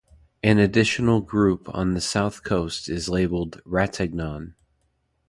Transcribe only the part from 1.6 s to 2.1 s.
on the